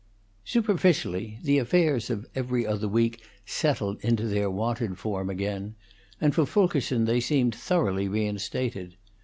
[0.45, 5.75] Superficially, the affairs of 'Every Other Week' settled into their wonted form again,
[6.19, 8.95] and for Fulkerson they seemed thoroughly reinstated.